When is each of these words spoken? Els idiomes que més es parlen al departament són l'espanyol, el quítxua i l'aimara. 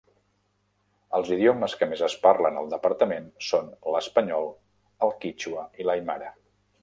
Els 1.17 1.27
idiomes 1.35 1.75
que 1.81 1.87
més 1.91 2.01
es 2.07 2.15
parlen 2.23 2.57
al 2.61 2.71
departament 2.71 3.29
són 3.49 3.69
l'espanyol, 3.97 4.51
el 5.09 5.15
quítxua 5.27 5.69
i 5.83 5.87
l'aimara. 5.89 6.35